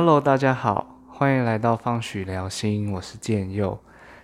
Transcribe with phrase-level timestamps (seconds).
[0.00, 3.76] Hello，大家好，欢迎来到方许聊心，我是建佑。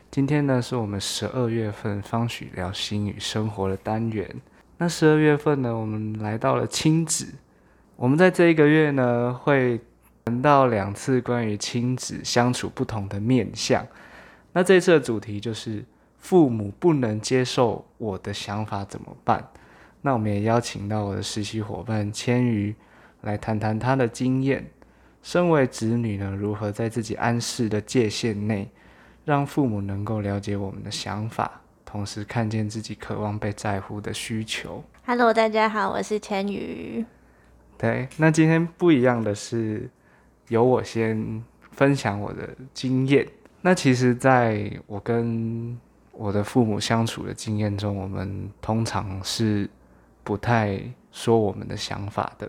[0.09, 4.25] 今天呢，是我们十二月份方许聊心与生活的单元。
[4.79, 7.27] 那十二月份呢，我们来到了亲子。
[7.97, 9.81] 我们在这一个月呢，会
[10.25, 13.85] 谈到两次关于亲子相处不同的面相。
[14.53, 15.85] 那这次的主题就是
[16.21, 19.45] 父母不能接受我的想法怎么办？
[20.03, 22.73] 那我们也邀请到我的实习伙伴千瑜
[23.23, 24.71] 来谈谈他的经验。
[25.25, 28.71] 身为子女呢，如何在自己安适的界限内，
[29.25, 34.85] 让父母能够了解我们的想法，同时看见自己渴望被在乎的需求。
[35.07, 37.07] Hello，大家好，我是千羽。
[37.79, 39.89] 对，那今天不一样的是，
[40.49, 43.27] 由我先分享我的经验。
[43.63, 45.75] 那其实，在我跟
[46.13, 49.71] 我的父母相处的经验中，我们通常是
[50.23, 50.79] 不太
[51.11, 52.47] 说我们的想法的。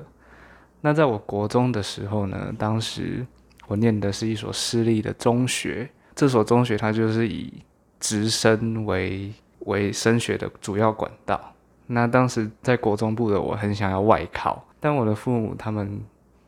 [0.86, 3.26] 那在我国中的时候呢，当时
[3.66, 7.52] 我念的是一所私立的中学，这所中学它就是以
[8.00, 11.56] 直升为为升学的主要管道。
[11.88, 16.00] 那当时在国中部的我很想要外考，但我的父母他们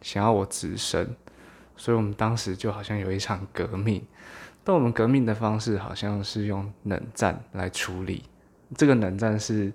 [0.04, 1.16] 想要我直升，
[1.76, 4.06] 所以我们当时就好像有一场革命。
[4.64, 8.22] 但我们革命的方式好像是用冷战来处理。
[8.76, 9.74] 这个冷战是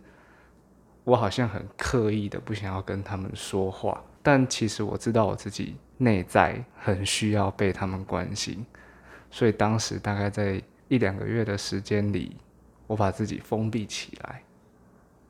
[1.02, 8.64] 我好像很刻意的不想要跟他们说话，但其实我知道我自己内在很需要被他们关心，
[9.30, 12.36] 所以当时大概在一两个月的时间里，
[12.86, 14.42] 我把自己封闭起来。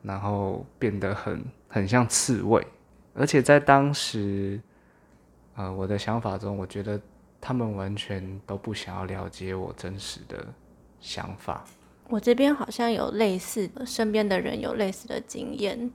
[0.05, 2.61] 然后变得很很像刺猬，
[3.13, 4.59] 而且在当时，
[5.55, 6.99] 呃，我的想法中，我觉得
[7.39, 10.45] 他们完全都不想要了解我真实的
[10.99, 11.63] 想法。
[12.09, 15.89] 我这边好像有类似，身边的人有类似的经验，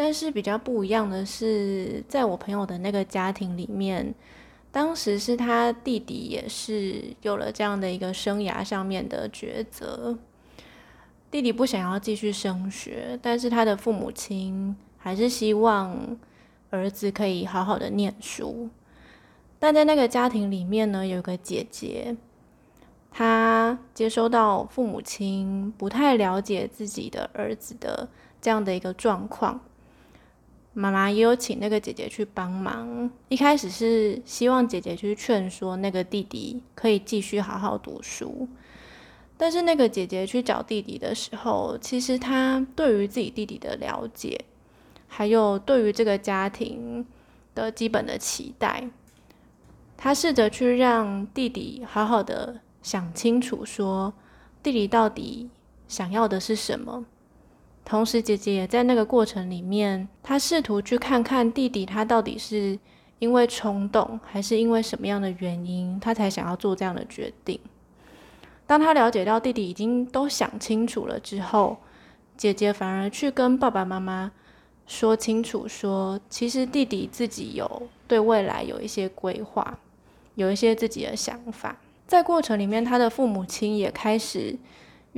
[0.00, 4.14] 但是比较不一样的是，在我朋友的那个家庭里面，
[4.70, 10.16] 当时是他弟弟也是有了这样的一个生涯上面的抉择。
[11.32, 16.16] 弟弟不想要继续升学，但是他的父母亲还是希望
[16.70, 18.70] 儿子可以好好的念书。
[19.58, 22.16] 但在那个家庭里面呢，有个姐姐，
[23.10, 28.08] 她接收到父母亲不太了解自己的儿子的
[28.40, 29.60] 这样的一个状况，
[30.78, 33.10] 妈妈也有请那个姐姐去帮忙。
[33.28, 38.46] 一开始是希望姐姐去劝说那个弟弟可以继续好好读书。
[39.36, 44.44] 但是那个姐姐去找弟弟的时候，其实她对于自己弟弟的了解，
[45.08, 47.04] 还有对于这个家庭
[47.56, 48.88] 的基本的期待，
[49.96, 54.12] 她试着去让弟弟好好的想清楚，说
[54.62, 55.50] 弟弟到底
[55.88, 57.04] 想要的是什么。
[57.88, 62.78] 同时，姐姐也在那个过程里面，她试图去看看弟弟他到底是
[63.18, 67.58] 因为冲动，还是因为什么样的原因，他才想要做这样的决定。
[68.66, 71.78] 当他了解到弟弟已经都想清楚了之后，
[72.36, 74.32] 姐姐反而去跟爸爸妈妈
[74.86, 79.78] 说清楚，说其实弟弟自己有对未来有一些规划，
[80.34, 81.78] 有一些自己的想法。
[82.06, 84.54] 在过程里面，他的父母亲也开始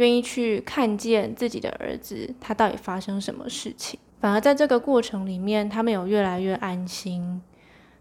[0.00, 4.00] 愿意去看见自己的儿子，他到底发生什么事情。
[4.18, 7.42] 反而在这个过程里面，他们有越来越安心，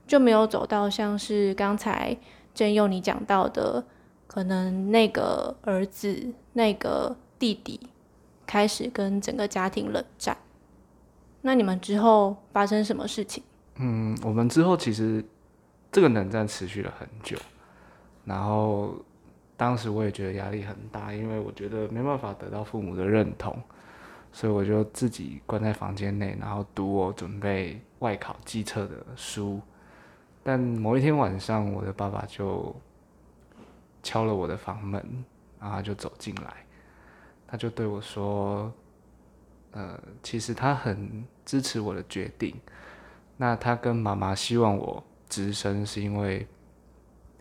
[0.08, 2.16] 就没有走到像是刚才
[2.54, 3.84] 正佑你讲到的。
[4.26, 7.80] 可能那个儿子、那个弟弟
[8.46, 10.38] 开始跟整个家庭冷战。
[11.42, 13.44] 那你们之后发生什么事情？
[13.78, 15.26] 嗯，我们之后其实
[15.92, 17.36] 这个冷战持续了很久，
[18.24, 18.94] 然后
[19.60, 23.62] 当时我也觉得压力很大，因为我觉得没办法得到父母的认同，
[24.32, 29.62] 所以我就自己关在房间内，然后读我准备外考机测的书。
[30.42, 32.74] 但某一天晚上，我的爸爸就。
[34.02, 35.26] 敲了我的房门，
[35.60, 36.66] 然后就走进来，
[37.46, 38.72] 他就对我说
[39.76, 42.56] ：“呃，其实他很支持我的决定。
[43.36, 46.48] 那他跟妈妈希望我直升，是因为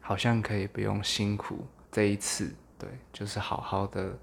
[0.01, 1.65] 好像可以不用辛苦
[1.99, 4.17] 这一次，对，就是好好的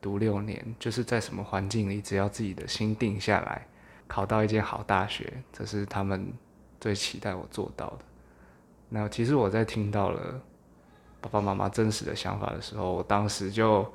[0.00, 3.66] 读六年，就是在什么环境里，只要自己的心定下来，
[4.06, 6.32] 考到一间好大学，这是他们
[6.80, 7.98] 最期待我做到的。
[8.88, 10.40] 那其实我在听到了。”
[11.20, 13.92] 爸爸妈妈真实的想法的时候，我当时就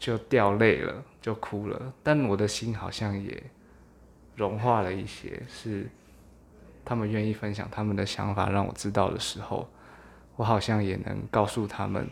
[0.00, 1.92] 就掉泪了，就哭了。
[2.02, 3.40] 但我的心好像也
[4.34, 5.88] 融化了一些，是
[6.84, 9.68] 他们愿意分享他们的想法，让我知道的时候，
[10.38, 12.08] 我好像也能告诉他们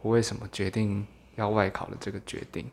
[0.00, 2.64] 我为什么决定要外考的这个决定。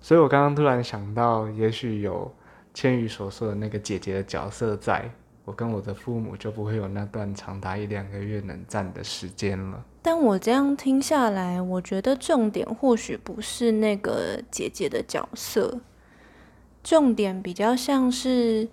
[0.00, 2.32] 所以我刚刚突然想到，也许有
[2.72, 5.10] 千羽所说的那个姐姐的角色在，
[5.44, 9.84] 我跟我的父母就不会有那段长达一两个月冷战的时间了。
[10.00, 15.80] 但我这样听下来，我觉得重点或许不是那个姐姐的角色，
[16.84, 18.68] 重点比较像是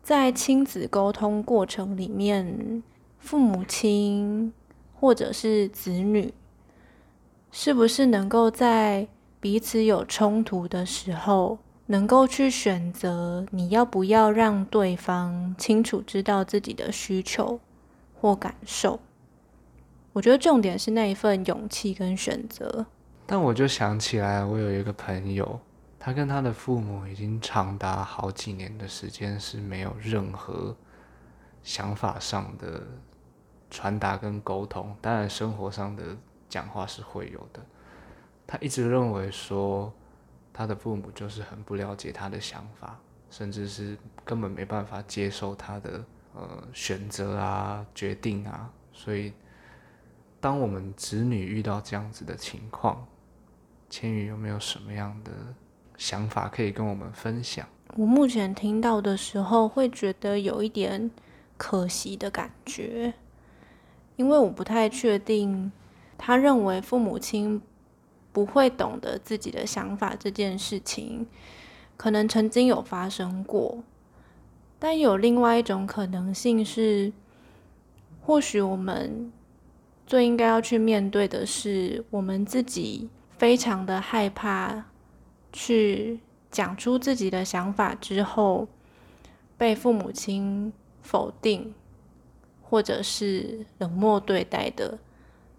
[0.00, 2.84] 在亲子沟通过程里面，
[3.18, 4.52] 父母亲
[4.98, 6.34] 或者是子女，
[7.50, 9.06] 是不是能够在
[9.40, 11.58] 彼此有冲突的时候。
[11.88, 17.60] 能够去选择你要不要让对方清楚知道自己的需求
[18.20, 18.98] 或感受，
[20.12, 22.86] 我觉得重点是那一份勇气跟选择。
[23.24, 25.60] 但我就想起来，我有一个朋友，
[25.96, 30.74] 他跟他的父母已经长达好几年的时间是没有任何
[31.62, 32.82] 想法上的
[33.70, 36.16] 传达跟沟通，当然生活上的
[36.48, 37.60] 讲话是会有的。
[38.46, 39.92] 他一直认为说。
[40.58, 42.98] 他的父母就是很不了解他的想法，
[43.28, 46.02] 甚至是根本没办法接受他的
[46.32, 48.72] 呃选择啊、决定啊。
[48.90, 49.34] 所以，
[50.40, 53.06] 当我们子女遇到这样子的情况，
[53.90, 55.30] 千羽有没有什么样的
[55.98, 57.68] 想法可以跟我们分享？
[57.94, 61.10] 我目前听到的时候，会觉得有一点
[61.58, 63.12] 可惜的感觉，
[64.16, 65.70] 因为我不太确定，
[66.18, 67.62] 他认为父母亲。
[68.32, 71.26] 不会懂得自己的想法这件事情，
[71.96, 73.82] 可能曾经有发生过，
[74.78, 77.10] 但有另外一种可能性是，
[78.20, 79.32] 或许我们
[80.06, 83.08] 最应该要去面对的是，我们自己
[83.38, 84.84] 非常的害怕
[85.50, 86.20] 去
[86.50, 88.68] 讲出自己的想法之后，
[89.56, 90.70] 被父母亲
[91.00, 91.72] 否定，
[92.68, 94.98] 或者是冷漠对待的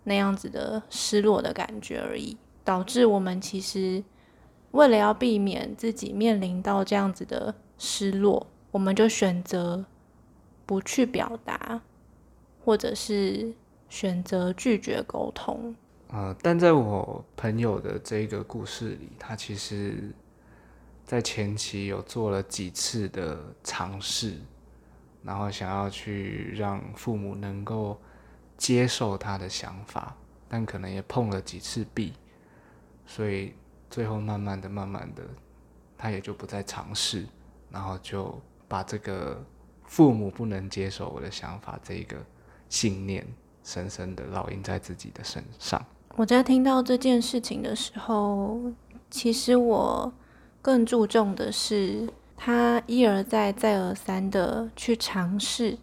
[0.03, 2.37] 那样子的失落的感觉而已。
[2.63, 4.03] 导致我们其实
[4.71, 9.85] 为了要避免自己面临到这样子的失落，我们就选择
[10.65, 11.81] 不去表达，
[12.65, 13.53] 或者是
[13.87, 15.73] 选择拒绝沟通。
[16.09, 20.11] 呃，但在我朋友的这个故事里，他其实，
[21.05, 24.33] 在前期有做了几次的尝试，
[25.27, 27.99] 然后想要去让父母能够
[28.55, 30.15] 接受他的想法，
[30.47, 32.13] 但可能也碰了几次壁。
[33.05, 33.53] 所以
[33.89, 35.23] 最后慢慢的、慢慢的，
[35.97, 37.25] 他也就不再尝试，
[37.69, 39.43] 然后就把这个
[39.83, 42.15] 父母不能接受我的想法这一个
[42.69, 43.27] 信念，
[43.65, 45.85] 深深的烙印在自己的身上。
[46.15, 48.61] 我在听到这件事情的时候，
[49.09, 50.11] 其实我
[50.61, 55.77] 更注重的是他一而再、再而三的去尝试，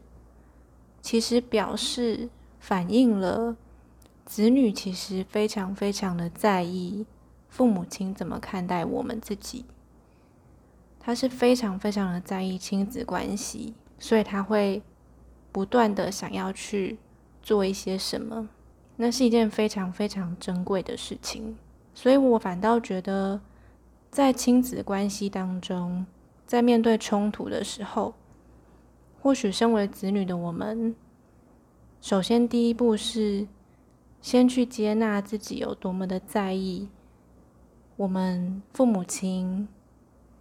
[1.03, 3.57] 其实表示反映了
[4.25, 7.05] 子女其实非常非常的在意。
[7.49, 9.65] 父母亲怎么看待我们自己？
[10.99, 14.83] 他是非常非常的在意亲子关系，所以他会
[15.53, 16.99] 不断的想要去
[17.43, 18.49] 做一些什么，
[18.97, 21.57] 那是一件非常非常珍贵的事情。
[21.95, 23.41] 所以我反倒觉得，
[24.11, 26.05] 在亲子关系当中，
[26.47, 28.15] 在面对冲突的时候，
[29.21, 30.95] 或许身为子女的我们，
[32.01, 33.47] 首先第一步是
[34.21, 36.89] 先去接纳自己有多么的在意。
[37.97, 39.69] 我们父母亲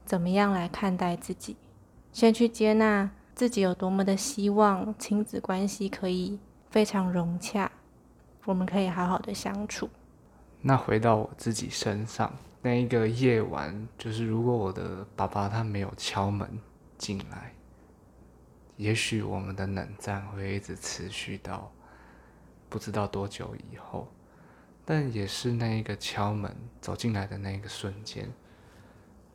[0.03, 1.55] 怎么样来看待自己？
[2.12, 7.72] 先去接纳自己有多么的希望亲子关系可以非常融洽，
[8.45, 9.89] 我们可以好好的相处。
[10.62, 12.33] 那回到我自己身上，
[12.65, 16.58] 那一个夜晚，就是如果我的爸爸他没有敲门
[16.98, 17.53] 进来，
[18.77, 21.70] 也许我们的冷战会一直持续到
[22.70, 24.08] 不知道多久以后。
[24.86, 28.32] 但也是那一个敲门走进来的那一个瞬间，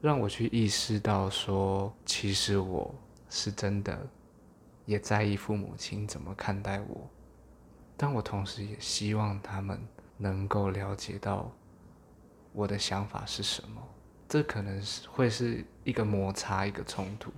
[0.01, 2.95] 让我去意识到说，其实我
[3.29, 4.07] 是真的
[4.87, 7.09] 也在意父母亲怎么看待我，
[7.95, 11.53] 但我同时也希望他们能够了解到
[12.59, 13.81] 我的想法是什么。
[14.29, 17.31] 这可能是会是一个摩擦，一个冲突，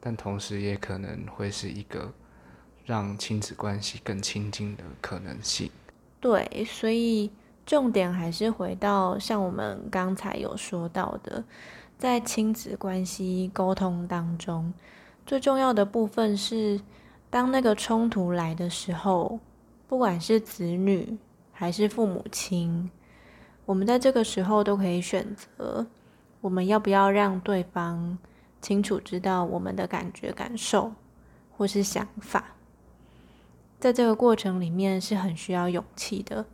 [0.00, 2.10] 但同时也可能会是一个
[2.86, 5.70] 让亲子关系更亲近的可能性。
[6.18, 7.30] 对，所以
[7.66, 11.44] 重点还是回到像我们刚才有说到的，
[11.98, 14.72] 在亲子关系沟通当中，
[15.26, 16.80] 最重要的部分是，
[17.28, 19.38] 当那个冲突来的时候，
[19.86, 21.18] 不管是子女
[21.52, 22.90] 还是父母亲，
[23.68, 25.86] 我们在这个时候都可以选择，
[26.40, 28.16] 我们要不要让对方
[28.62, 30.90] 清楚知道我们的感觉、感受
[31.54, 32.56] 或是想法。
[33.78, 36.46] 在这个过程里面是很需要勇气的，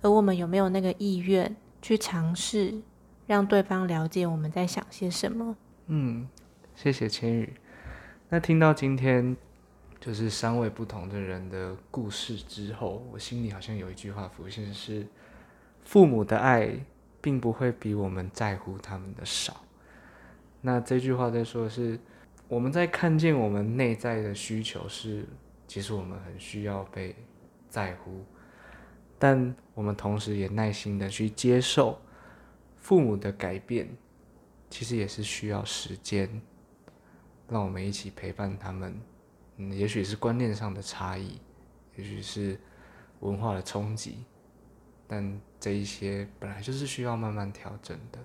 [0.00, 2.80] 而我们有没有那个意愿去尝试
[3.26, 5.54] 让对方了解我们在想些什么？
[5.88, 6.26] 嗯，
[6.74, 7.52] 谢谢千羽。
[8.30, 9.36] 那听到今天
[10.00, 15.06] 就是三位不同的人的故事之后，我心里好像有一句话浮现是：
[15.90, 16.70] 父母的爱
[17.20, 19.64] 并不会比我们在乎他们的少。
[20.60, 21.98] 那这句话在说的是，
[22.46, 25.26] 我们在看见我们内在的需求是，
[25.66, 27.16] 其实我们很需要被
[27.68, 28.24] 在乎，
[29.18, 32.00] 但我们同时也耐心的去接受
[32.76, 33.88] 父母的改变，
[34.70, 36.40] 其实也是需要时间，
[37.48, 38.94] 让我们一起陪伴他们。
[39.56, 41.40] 嗯，也许是观念上的差异，
[41.96, 42.56] 也许是
[43.18, 44.24] 文化的冲击，
[45.08, 48.18] 但这一些本来就是需要慢慢调整的。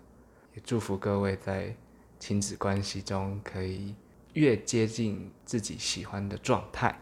[0.56, 1.75] 也祝福各位在。
[2.18, 3.94] 亲子关系中可以
[4.34, 6.98] 越接近自己喜欢的状态。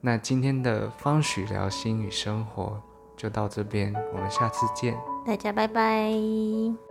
[0.00, 2.82] 那今天的方许聊心与生活
[3.16, 6.89] 就到这边，我们下次见，大家拜拜。